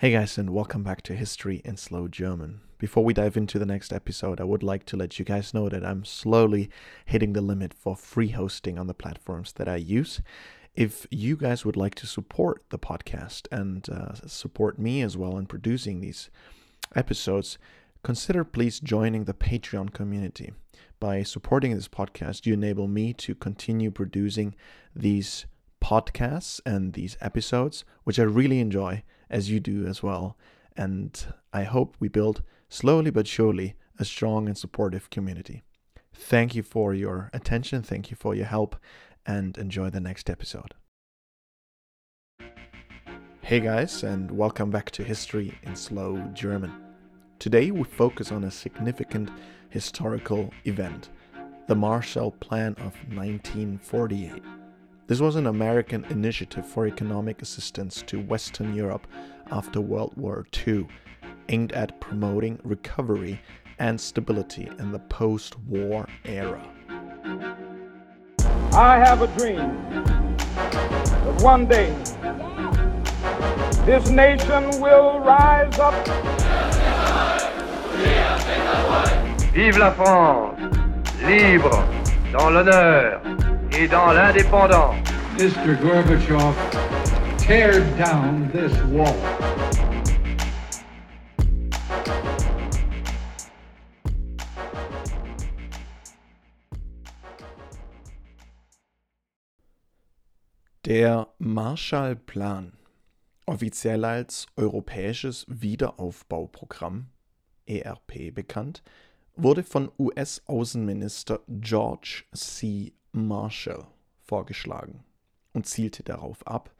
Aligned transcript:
Hey 0.00 0.12
guys, 0.12 0.38
and 0.38 0.48
welcome 0.48 0.82
back 0.82 1.02
to 1.02 1.14
History 1.14 1.60
in 1.62 1.76
Slow 1.76 2.08
German. 2.08 2.62
Before 2.78 3.04
we 3.04 3.12
dive 3.12 3.36
into 3.36 3.58
the 3.58 3.66
next 3.66 3.92
episode, 3.92 4.40
I 4.40 4.44
would 4.44 4.62
like 4.62 4.86
to 4.86 4.96
let 4.96 5.18
you 5.18 5.26
guys 5.26 5.52
know 5.52 5.68
that 5.68 5.84
I'm 5.84 6.06
slowly 6.06 6.70
hitting 7.04 7.34
the 7.34 7.42
limit 7.42 7.74
for 7.74 7.94
free 7.94 8.30
hosting 8.30 8.78
on 8.78 8.86
the 8.86 8.94
platforms 8.94 9.52
that 9.56 9.68
I 9.68 9.76
use. 9.76 10.22
If 10.74 11.06
you 11.10 11.36
guys 11.36 11.66
would 11.66 11.76
like 11.76 11.94
to 11.96 12.06
support 12.06 12.64
the 12.70 12.78
podcast 12.78 13.46
and 13.52 13.86
uh, 13.90 14.14
support 14.26 14.78
me 14.78 15.02
as 15.02 15.18
well 15.18 15.36
in 15.36 15.44
producing 15.44 16.00
these 16.00 16.30
episodes, 16.96 17.58
consider 18.02 18.42
please 18.42 18.80
joining 18.80 19.24
the 19.24 19.34
Patreon 19.34 19.92
community. 19.92 20.54
By 20.98 21.22
supporting 21.24 21.74
this 21.74 21.88
podcast, 21.88 22.46
you 22.46 22.54
enable 22.54 22.88
me 22.88 23.12
to 23.12 23.34
continue 23.34 23.90
producing 23.90 24.54
these 24.96 25.44
podcasts 25.84 26.58
and 26.64 26.94
these 26.94 27.18
episodes, 27.20 27.84
which 28.04 28.18
I 28.18 28.22
really 28.22 28.60
enjoy, 28.60 29.02
as 29.30 29.50
you 29.50 29.60
do 29.60 29.86
as 29.86 30.02
well. 30.02 30.36
And 30.76 31.26
I 31.52 31.62
hope 31.62 31.96
we 32.00 32.08
build 32.08 32.42
slowly 32.68 33.10
but 33.10 33.26
surely 33.26 33.74
a 33.98 34.04
strong 34.04 34.46
and 34.46 34.58
supportive 34.58 35.10
community. 35.10 35.62
Thank 36.12 36.54
you 36.54 36.62
for 36.62 36.92
your 36.92 37.30
attention, 37.32 37.82
thank 37.82 38.10
you 38.10 38.16
for 38.16 38.34
your 38.34 38.46
help, 38.46 38.76
and 39.24 39.56
enjoy 39.56 39.90
the 39.90 40.00
next 40.00 40.28
episode. 40.28 40.74
Hey 43.42 43.60
guys, 43.60 44.02
and 44.02 44.30
welcome 44.30 44.70
back 44.70 44.90
to 44.92 45.02
History 45.02 45.58
in 45.62 45.74
Slow 45.74 46.18
German. 46.34 46.72
Today 47.38 47.70
we 47.70 47.84
focus 47.84 48.32
on 48.32 48.44
a 48.44 48.50
significant 48.50 49.30
historical 49.70 50.50
event 50.64 51.10
the 51.66 51.74
Marshall 51.76 52.32
Plan 52.32 52.72
of 52.78 52.96
1948. 53.14 54.59
This 55.10 55.20
was 55.20 55.34
an 55.34 55.48
American 55.48 56.04
initiative 56.04 56.64
for 56.64 56.86
economic 56.86 57.42
assistance 57.42 58.00
to 58.02 58.20
Western 58.20 58.76
Europe 58.76 59.08
after 59.50 59.80
World 59.80 60.12
War 60.16 60.46
II, 60.64 60.86
aimed 61.48 61.72
at 61.72 62.00
promoting 62.00 62.60
recovery 62.62 63.40
and 63.80 64.00
stability 64.00 64.70
in 64.78 64.92
the 64.92 65.00
post 65.00 65.58
war 65.66 66.06
era. 66.24 66.62
I 68.72 69.02
have 69.04 69.22
a 69.22 69.26
dream 69.36 69.56
that 70.36 71.42
one 71.42 71.66
day 71.66 71.90
this 73.84 74.10
nation 74.10 74.80
will 74.80 75.18
rise 75.18 75.76
up. 75.80 76.06
Vive 79.52 79.76
la 79.76 79.90
France, 79.90 80.60
libre, 81.24 81.84
dans 82.30 82.52
l'honneur 82.54 83.59
et 83.72 83.88
dans 83.88 84.12
l'indépendance. 84.12 84.96
Mr. 85.38 85.76
Gorbachev, 85.80 86.54
tear 87.38 87.80
down 87.96 88.50
this 88.52 88.72
wall. 88.92 89.16
Der 100.84 101.28
Marshallplan, 101.38 102.72
offiziell 103.46 104.04
als 104.04 104.46
Europäisches 104.56 105.46
Wiederaufbauprogramm 105.48 107.06
ERP 107.66 108.34
bekannt, 108.34 108.82
wurde 109.36 109.62
von 109.62 109.92
US-Außenminister 109.98 111.40
George 111.48 112.24
C. 112.34 112.92
Marshall 113.12 113.86
vorgeschlagen 114.18 115.04
und 115.52 115.66
zielte 115.66 116.02
darauf 116.02 116.46
ab, 116.46 116.74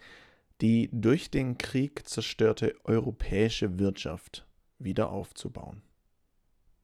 die 0.60 0.90
durch 0.92 1.30
den 1.30 1.58
Krieg 1.58 2.06
zerstörte 2.06 2.74
europäische 2.84 3.78
Wirtschaft 3.78 4.46
wieder 4.78 5.10
aufzubauen. 5.10 5.82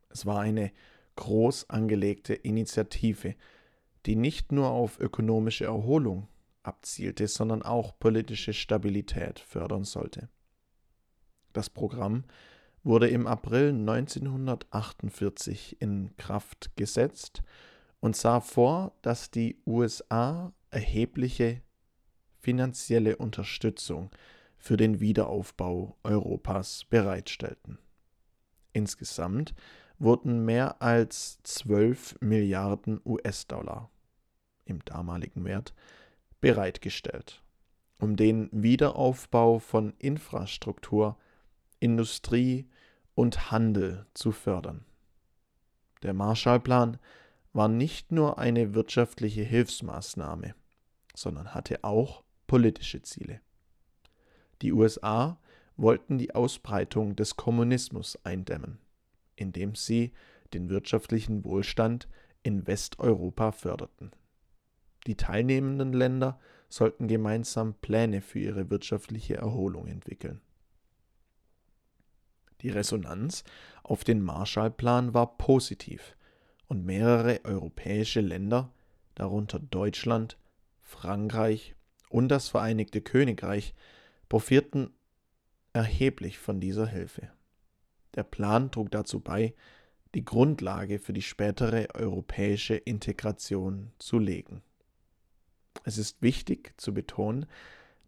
Es 0.09 0.27
war 0.27 0.41
eine 0.41 0.73
groß 1.17 1.69
angelegte 1.71 2.35
Initiative, 2.35 3.35
die 4.07 4.17
nicht 4.17 4.53
nur 4.53 4.71
auf 4.71 5.01
ökonomische 5.01 5.65
Erholung 5.65 6.29
abzielte, 6.63 7.27
sondern 7.29 7.63
auch 7.63 7.99
politische 7.99 8.53
Stabilität 8.53 9.41
fördern 9.41 9.85
sollte. 9.85 10.29
Das 11.53 11.71
Programm 11.71 12.25
wurde 12.83 13.09
im 13.09 13.27
April 13.27 13.71
1948 13.71 15.81
in 15.81 16.15
Kraft 16.17 16.77
gesetzt 16.77 17.43
und 18.07 18.15
sah 18.15 18.39
vor, 18.39 18.93
dass 19.03 19.33
die 19.33 19.61
USA 19.67 20.53
erhebliche 20.71 21.61
finanzielle 22.39 23.17
Unterstützung 23.17 24.13
für 24.57 24.77
den 24.77 25.01
Wiederaufbau 25.01 25.97
Europas 26.05 26.85
bereitstellten. 26.85 27.79
Insgesamt 28.73 29.57
wurden 29.99 30.45
mehr 30.45 30.81
als 30.81 31.41
12 31.43 32.21
Milliarden 32.21 33.01
US-Dollar 33.05 33.91
im 34.67 34.85
damaligen 34.85 35.45
Wert 35.45 35.75
bereitgestellt, 36.41 37.43
um 37.99 38.15
den 38.15 38.49
Wiederaufbau 38.53 39.59
von 39.59 39.95
Infrastruktur, 39.99 41.19
Industrie 41.81 42.69
und 43.17 43.51
Handel 43.51 44.07
zu 44.15 44.31
fördern. 44.31 44.85
Der 46.05 46.15
Marshallplan 46.15 46.99
war 47.57 47.69
nicht 47.69 48.13
nur 48.13 48.39
eine 48.39 48.75
wirtschaftliche 48.75 49.43
Hilfsmaßnahme, 49.43 50.55
sondern 51.15 51.55
hatte 51.55 51.85
auch 51.85 52.23
politische 52.47 53.01
Ziele. 53.01 53.41
Die 54.61 54.75
USA 54.75 55.41
wollten 55.79 56.19
die 56.19 56.35
Ausbreitung 56.35 57.17
des 57.17 57.37
Kommunismus 57.37 58.23
eindämmen, 58.25 58.79
indem 59.37 59.75
sie 59.75 60.13
den 60.53 60.69
wirtschaftlichen 60.69 61.45
Wohlstand 61.45 62.09
in 62.43 62.67
Westeuropa 62.67 63.53
förderten. 63.53 64.11
Die 65.07 65.17
teilnehmenden 65.17 65.95
Länder 65.95 66.39
sollten 66.69 67.09
gemeinsam 67.09 67.73
Pläne 67.81 68.21
für 68.21 68.39
ihre 68.39 68.69
wirtschaftliche 68.69 69.39
Erholung 69.39 69.87
entwickeln. 69.87 70.43
Die 72.61 72.69
Resonanz 72.69 73.45
auf 73.83 74.05
den 74.05 74.21
Marshallplan 74.21 75.15
war 75.15 75.39
positiv 75.39 76.16
und 76.69 76.85
mehrere 76.85 77.41
europäische 77.45 78.21
Länder, 78.21 78.73
darunter 79.15 79.59
Deutschland, 79.59 80.37
Frankreich 80.81 81.75
und 82.09 82.29
das 82.29 82.49
Vereinigte 82.49 83.01
Königreich, 83.01 83.75
profitierten 84.29 84.91
erheblich 85.73 86.39
von 86.39 86.61
dieser 86.61 86.87
Hilfe. 86.87 87.31
Der 88.15 88.23
Plan 88.25 88.71
trug 88.71 88.91
dazu 88.91 89.21
bei, 89.21 89.55
die 90.15 90.25
Grundlage 90.25 90.99
für 90.99 91.13
die 91.13 91.23
spätere 91.23 91.89
europäische 91.95 92.75
Integration 92.75 93.93
zu 93.99 94.19
legen. 94.19 94.63
Es 95.85 95.99
ist 95.99 96.23
wichtig 96.23 96.73
zu 96.79 96.95
betonen, 96.95 97.47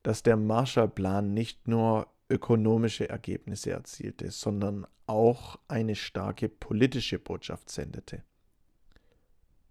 dass 0.03 0.23
der 0.23 0.37
Marshallplan 0.37 1.35
nicht 1.35 1.69
nur 1.69 2.09
ökonomische 2.31 3.09
Ergebnisse 3.09 3.71
erzielte, 3.71 4.31
sondern 4.31 4.87
auch 5.07 5.59
eine 5.69 5.95
starke 5.95 6.49
politische 6.49 7.19
Botschaft 7.19 7.71
sendete. 7.71 8.23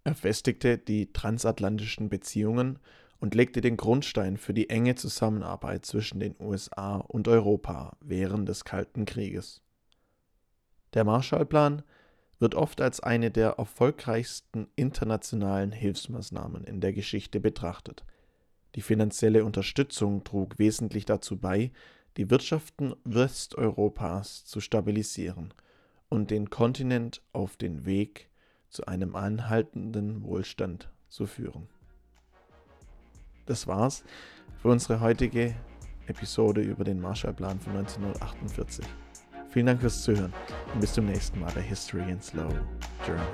Er 0.08 0.14
festigte 0.14 0.78
die 0.78 1.12
transatlantischen 1.12 2.08
Beziehungen 2.08 2.78
und 3.20 3.34
legte 3.34 3.60
den 3.60 3.76
Grundstein 3.76 4.38
für 4.38 4.54
die 4.54 4.70
enge 4.70 4.94
Zusammenarbeit 4.94 5.84
zwischen 5.84 6.18
den 6.18 6.34
USA 6.40 6.96
und 6.96 7.28
Europa 7.28 7.94
während 8.00 8.48
des 8.48 8.64
Kalten 8.64 9.04
Krieges. 9.04 9.60
Der 10.94 11.04
Marshallplan 11.04 11.82
wird 12.38 12.54
oft 12.54 12.80
als 12.80 13.00
eine 13.00 13.30
der 13.30 13.56
erfolgreichsten 13.58 14.68
internationalen 14.76 15.72
Hilfsmaßnahmen 15.72 16.64
in 16.64 16.80
der 16.80 16.94
Geschichte 16.94 17.38
betrachtet. 17.38 18.02
Die 18.76 18.82
finanzielle 18.82 19.44
Unterstützung 19.44 20.24
trug 20.24 20.58
wesentlich 20.58 21.04
dazu 21.04 21.36
bei, 21.36 21.70
die 22.16 22.30
Wirtschaften 22.30 22.94
Westeuropas 23.04 24.46
zu 24.46 24.62
stabilisieren 24.62 25.52
und 26.08 26.30
den 26.30 26.48
Kontinent 26.48 27.20
auf 27.34 27.58
den 27.58 27.84
Weg 27.84 28.27
zu 28.68 28.86
einem 28.86 29.16
anhaltenden 29.16 30.22
Wohlstand 30.22 30.90
zu 31.08 31.26
führen. 31.26 31.68
Das 33.46 33.66
war's 33.66 34.04
für 34.60 34.68
unsere 34.68 35.00
heutige 35.00 35.54
Episode 36.06 36.60
über 36.60 36.84
den 36.84 37.00
Marshallplan 37.00 37.60
von 37.60 37.76
1948. 37.76 38.84
Vielen 39.50 39.66
Dank 39.66 39.80
fürs 39.80 40.02
Zuhören 40.02 40.32
und 40.74 40.80
bis 40.80 40.92
zum 40.92 41.06
nächsten 41.06 41.40
Mal 41.40 41.50
bei 41.54 41.62
History 41.62 42.10
in 42.10 42.20
Slow 42.20 42.52
German. 43.04 43.26